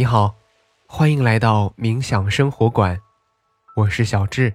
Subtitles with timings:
[0.00, 0.34] 你好，
[0.86, 2.98] 欢迎来到冥想生活馆，
[3.76, 4.54] 我是小智。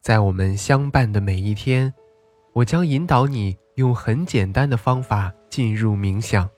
[0.00, 1.94] 在我们相伴的每一天，
[2.52, 6.50] 我将引导你用很简单的方法进入冥想，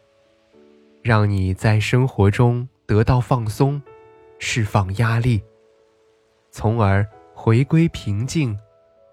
[1.03, 3.83] 让你在生活中得到放松，
[4.39, 5.43] 释放压力，
[6.51, 8.59] 从而回归平静，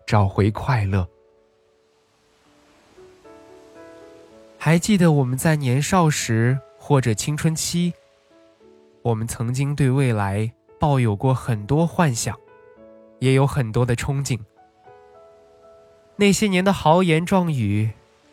[0.08, 1.06] 找回快乐。
[4.58, 7.94] 还记得我们在年少时或者青春期？
[9.04, 12.38] 我们曾经对未来抱有过很多幻想，
[13.20, 14.40] 也有很多的憧憬。
[16.16, 17.90] 那些年的豪言壮语，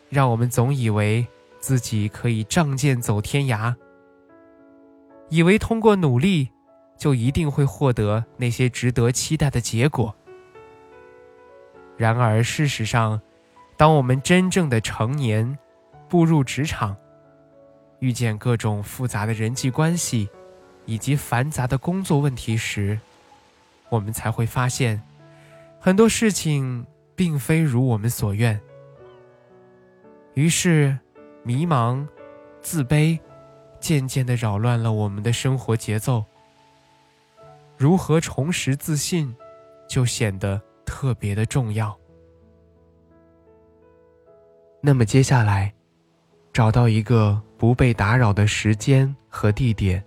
[0.09, 1.25] 让我们总以为
[1.59, 3.73] 自己可以仗剑走天涯，
[5.29, 6.49] 以为通过努力
[6.97, 10.15] 就一定会获得那些值得期待的结果。
[11.97, 13.19] 然而，事实上，
[13.75, 15.57] 当我们真正的成年，
[16.07, 16.95] 步入职场，
[17.99, 20.29] 遇见各种复杂的人际关系。
[20.89, 22.99] 以及繁杂的工作问题时，
[23.89, 24.99] 我们才会发现，
[25.79, 26.83] 很多事情
[27.15, 28.59] 并非如我们所愿。
[30.33, 30.97] 于是，
[31.43, 32.07] 迷茫、
[32.59, 33.19] 自卑，
[33.79, 36.25] 渐渐的扰乱了我们的生活节奏。
[37.77, 39.35] 如何重拾自信，
[39.87, 41.95] 就显得特别的重要。
[44.81, 45.71] 那么接下来，
[46.51, 50.03] 找到一个不被打扰的时间和地点。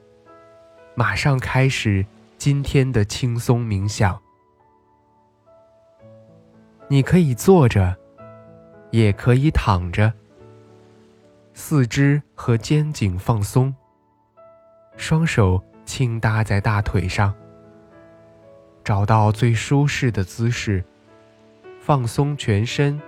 [0.94, 2.04] 马上开始
[2.36, 4.20] 今天的轻松冥想。
[6.88, 7.96] 你可以坐着，
[8.90, 10.12] 也可以躺着。
[11.54, 13.74] 四肢和肩颈放松，
[14.98, 17.34] 双手轻搭在大腿上。
[18.84, 20.84] 找到最舒适的姿势，
[21.80, 23.00] 放松全身，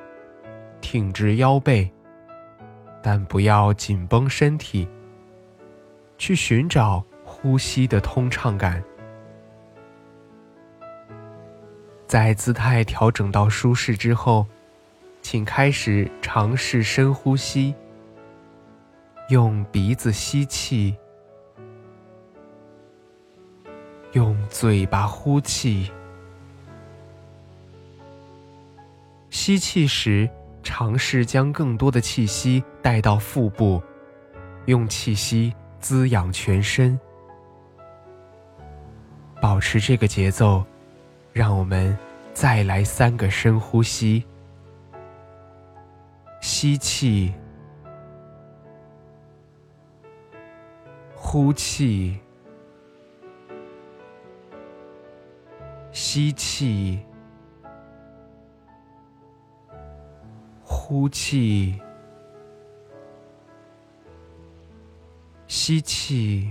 [0.80, 1.90] 挺直腰背，
[3.02, 4.88] 但不要紧绷身体。
[6.16, 7.04] 去寻找。
[7.44, 8.82] 呼吸的通畅感，
[12.06, 14.46] 在姿态调整到舒适之后，
[15.20, 17.74] 请开始尝试深呼吸。
[19.28, 20.96] 用鼻子吸气，
[24.12, 25.92] 用嘴巴呼气。
[29.28, 30.26] 吸气时，
[30.62, 33.82] 尝试将更多的气息带到腹部，
[34.64, 36.98] 用气息滋养全身。
[39.44, 40.64] 保持这个节奏，
[41.30, 41.94] 让我们
[42.32, 44.24] 再来三个深呼吸。
[46.40, 47.30] 吸气，
[51.14, 52.18] 呼气，
[55.92, 56.98] 吸气，
[60.64, 61.78] 呼气，
[65.46, 66.50] 吸气。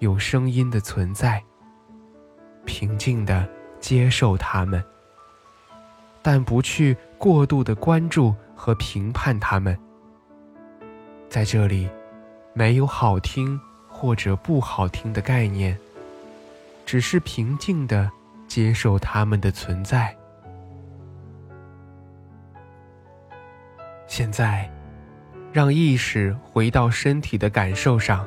[0.00, 1.42] 有声音的存在，
[2.64, 3.46] 平静的
[3.80, 4.82] 接受它们，
[6.22, 9.78] 但不去过度的关注和评判它们。
[11.28, 11.86] 在这里，
[12.54, 15.78] 没有好听或者不好听的概念，
[16.86, 18.10] 只是平静的
[18.48, 20.16] 接受它们的存在。
[24.06, 24.68] 现在，
[25.52, 28.26] 让意识回到身体的感受上。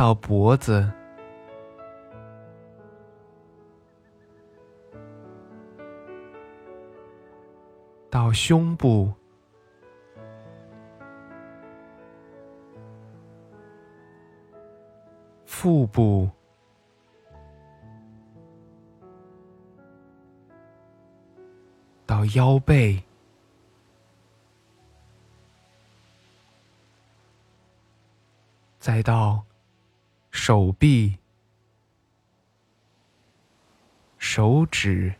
[0.00, 0.90] 到脖子，
[8.08, 9.12] 到胸部，
[15.44, 16.30] 腹部，
[22.06, 23.02] 到腰背，
[28.78, 29.44] 再到
[30.30, 31.18] 手臂、
[34.18, 35.14] 手指、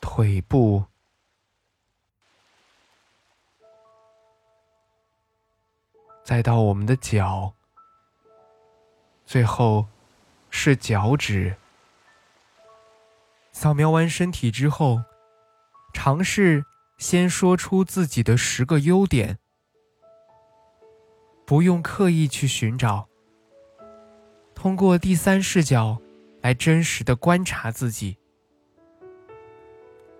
[0.00, 0.84] 腿部。
[6.24, 7.54] 再到我们的脚，
[9.24, 9.88] 最后
[10.50, 11.56] 是脚趾。
[13.50, 15.02] 扫描完身体之后，
[15.94, 16.66] 尝试
[16.98, 19.38] 先说出自己的十个优点，
[21.48, 23.08] 不用刻意去寻找，
[24.54, 25.98] 通过第三视角
[26.42, 28.18] 来真实的观察自己。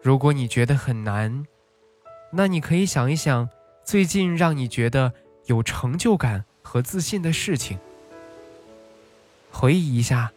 [0.00, 1.44] 如果你觉得很难，
[2.32, 3.46] 那你可以想一想
[3.84, 5.12] 最近让你觉得。
[5.48, 7.78] 有成就感和自信的事情。
[9.50, 10.30] 回忆一下，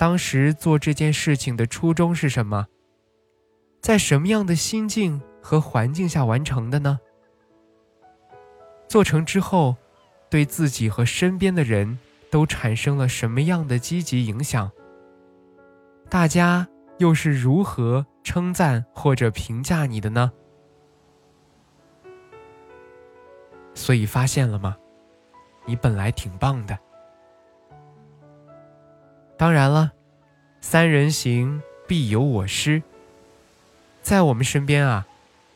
[0.00, 2.66] 当时做这件事情的初衷是什么？
[3.80, 6.98] 在什么样的心境和环境下完成的呢？
[8.88, 9.76] 做成之后，
[10.30, 11.98] 对自己和身边的人
[12.30, 14.70] 都产生了什么样的积极影响？
[16.10, 16.66] 大家
[16.98, 20.32] 又是如何称赞或者评价你的呢？
[23.74, 24.76] 所以发现了吗？
[25.64, 26.78] 你本来挺棒的。
[29.36, 29.92] 当然了，
[30.60, 32.82] 三人行必有我师。
[34.02, 35.06] 在我们身边啊，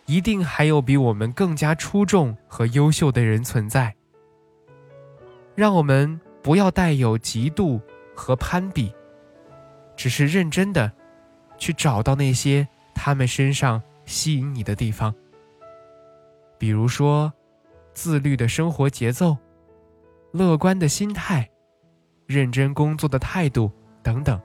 [0.07, 3.97] 一定还有比我们更加出众和优秀的人存在。
[5.55, 7.81] 让我们不要带有嫉妒
[8.15, 8.95] 和攀比，
[9.97, 10.91] 只是认真的
[11.59, 15.15] 去找到那些他们身上吸引你的地方。
[16.59, 17.33] 比如说。
[17.95, 19.37] 自律的生活节奏，
[20.31, 21.47] 乐观的心态，
[22.25, 23.71] 认真工作的态度
[24.03, 24.41] 等等。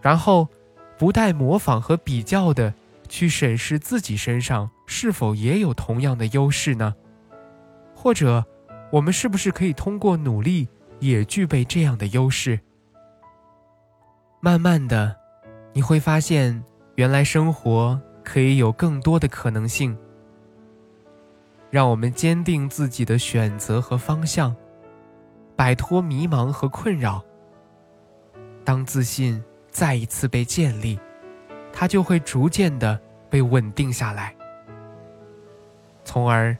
[0.00, 0.48] 然后，
[0.96, 2.72] 不带模仿和比较的
[3.08, 6.94] 去审视自己身上是否也有同样的优势呢？
[7.96, 8.46] 或者，
[8.94, 10.68] 我们是不是可以通过努力
[11.00, 12.60] 也具备这样的优势？
[14.38, 15.16] 慢慢的，
[15.72, 16.62] 你会发现，
[16.94, 19.98] 原来生活可以有更多的可能性。
[21.72, 24.54] 让我们坚定自己的选择和方向，
[25.56, 27.20] 摆脱迷茫和困扰。
[28.62, 29.42] 当自信
[29.72, 31.00] 再一次被建立，
[31.72, 32.96] 它就会逐渐的
[33.28, 34.32] 被稳定下来，
[36.04, 36.56] 从而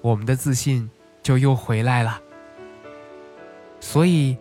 [0.00, 0.90] 我们的自信
[1.26, 2.22] 就又回来了。
[3.80, 4.38] 所以，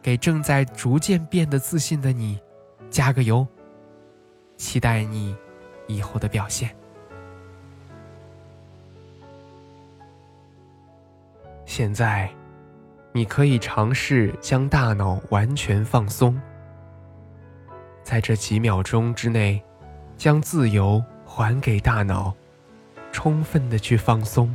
[0.00, 2.38] 给正在逐渐变得自信的你
[2.88, 3.44] 加个油，
[4.56, 5.36] 期待你
[5.88, 6.70] 以后的表现。
[11.66, 12.30] 现在，
[13.10, 16.40] 你可以尝试将大脑完全放松，
[18.04, 19.60] 在这几秒钟之内，
[20.16, 22.32] 将自由还给大脑，
[23.10, 24.54] 充分的去放松，